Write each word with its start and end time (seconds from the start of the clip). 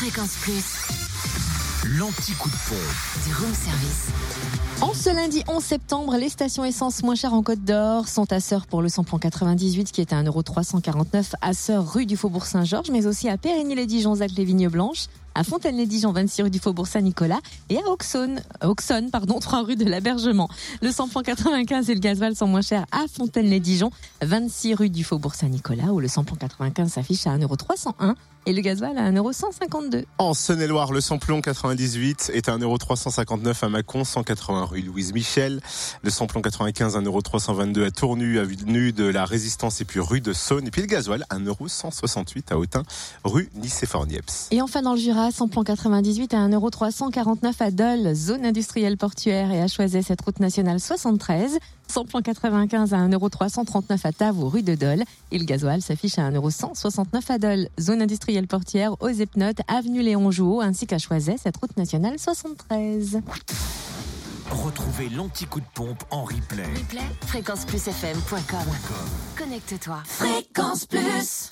Fréquence 0.00 0.36
Plus, 0.42 0.62
L'anti-coup 1.98 2.48
de 2.48 2.54
pompe. 2.68 3.26
du 3.26 3.34
room 3.34 3.52
service. 3.52 4.06
En 4.80 4.94
ce 4.94 5.12
lundi 5.12 5.42
11 5.48 5.60
septembre, 5.60 6.16
les 6.16 6.28
stations 6.28 6.64
essence 6.64 7.02
moins 7.02 7.16
chères 7.16 7.34
en 7.34 7.42
Côte 7.42 7.64
d'Or 7.64 8.06
sont 8.06 8.32
à 8.32 8.38
Sœur 8.38 8.68
pour 8.68 8.80
le 8.80 8.88
samplon 8.88 9.18
98 9.18 9.90
qui 9.90 10.00
est 10.00 10.12
à 10.12 10.22
1,349€ 10.22 11.32
à 11.40 11.52
Sœur 11.52 11.92
rue 11.92 12.06
du 12.06 12.16
Faubourg 12.16 12.46
Saint-Georges, 12.46 12.92
mais 12.92 13.06
aussi 13.08 13.28
à 13.28 13.36
Périgny-les-Dijon, 13.38 14.14
Zac 14.14 14.30
les 14.36 14.44
Vignes 14.44 14.68
Blanches, 14.68 15.08
à 15.38 15.44
Fontaine-les-Dijon, 15.44 16.10
26 16.10 16.42
rue 16.42 16.50
du 16.50 16.58
Faubourg 16.58 16.88
Saint-Nicolas 16.88 17.38
et 17.70 17.78
à 17.78 17.86
Auxonne, 17.88 18.42
Auxonne, 18.64 19.12
pardon, 19.12 19.38
3 19.40 19.62
rue 19.62 19.76
de 19.76 19.84
l'Abergement. 19.84 20.48
Le 20.82 20.90
samplon 20.90 21.22
95 21.22 21.88
et 21.90 21.94
le 21.94 22.00
gasoil 22.00 22.34
sont 22.34 22.48
moins 22.48 22.60
chers 22.60 22.86
à 22.90 23.04
Fontaine-les-Dijon, 23.06 23.92
26 24.22 24.74
rue 24.74 24.90
du 24.90 25.04
Faubourg 25.04 25.36
Saint-Nicolas 25.36 25.92
où 25.92 26.00
le 26.00 26.08
samplon 26.08 26.34
95 26.34 26.90
s'affiche 26.90 27.28
à 27.28 27.38
1,301€ 27.38 28.16
et 28.46 28.52
le 28.52 28.62
gasoil 28.62 28.96
à 28.96 29.10
1,152€. 29.12 30.04
En 30.16 30.32
Saône-et-Loire, 30.32 30.90
le 30.90 31.02
samplon 31.02 31.42
98 31.42 32.30
est 32.32 32.48
à 32.48 32.56
1,359€ 32.56 33.64
à 33.64 33.68
Mâcon, 33.68 34.04
180 34.04 34.64
rue 34.64 34.80
Louise 34.80 35.12
Michel. 35.12 35.60
Le 36.02 36.10
samplon 36.10 36.40
95 36.40 36.96
1,322€ 36.96 37.84
à 37.84 37.90
Tournu, 37.90 38.38
avenue 38.38 38.92
de 38.92 39.04
la 39.04 39.26
Résistance 39.26 39.82
et 39.82 39.84
puis 39.84 40.00
rue 40.00 40.22
de 40.22 40.32
Saône. 40.32 40.66
Et 40.66 40.70
puis 40.70 40.80
le 40.80 40.86
gasoil 40.86 41.26
1,168€ 41.30 42.50
à 42.50 42.58
Autun, 42.58 42.82
rue 43.22 43.50
Nice-et-Fornieps. 43.54 44.48
Et 44.50 44.62
enfin 44.62 44.80
dans 44.80 44.94
le 44.94 44.98
Jura, 45.00 45.27
samplon 45.30 45.64
98 45.64 46.34
à 46.34 46.48
1,349€ 46.48 47.54
à 47.60 47.70
Dole, 47.70 48.14
zone 48.14 48.44
industrielle 48.44 48.96
portuaire 48.96 49.50
et 49.50 49.60
à 49.60 49.68
Choiset, 49.68 50.02
cette 50.02 50.20
route 50.20 50.40
nationale 50.40 50.80
73. 50.80 51.58
Samplon 51.88 52.20
95 52.20 52.94
à 52.94 52.98
1,339€ 52.98 54.00
à 54.04 54.12
Tavaux, 54.12 54.48
rue 54.48 54.62
de 54.62 54.74
Dole. 54.74 55.04
Et 55.30 55.38
le 55.38 55.44
gasoil 55.44 55.80
s'affiche 55.80 56.18
à 56.18 56.30
1,169€ 56.30 57.32
à 57.32 57.38
Dole, 57.38 57.68
zone 57.80 58.02
industrielle 58.02 58.46
portière, 58.46 58.94
aux 59.00 59.08
Epnotes, 59.08 59.60
avenue 59.68 60.02
Léon 60.02 60.30
Jouot, 60.30 60.60
ainsi 60.60 60.86
qu'à 60.86 60.98
Choiset, 60.98 61.36
cette 61.38 61.56
route 61.56 61.76
nationale 61.76 62.18
73. 62.18 63.20
Retrouvez 64.50 65.10
l'anti-coup 65.10 65.60
de 65.60 65.66
pompe 65.74 66.02
en 66.10 66.24
replay. 66.24 66.64
Replay, 66.64 67.02
fréquenceplusfm.com. 67.26 68.58
Connecte-toi. 69.36 70.02
Fréquence 70.04 70.86
Plus. 70.86 71.46